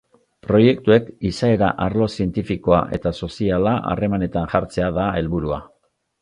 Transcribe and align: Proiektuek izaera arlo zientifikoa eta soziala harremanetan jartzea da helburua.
Proiektuek 0.45 1.09
izaera 1.31 1.69
arlo 1.85 2.07
zientifikoa 2.21 2.79
eta 2.99 3.13
soziala 3.27 3.75
harremanetan 3.93 4.51
jartzea 4.55 4.89
da 4.97 5.07
helburua. 5.21 5.63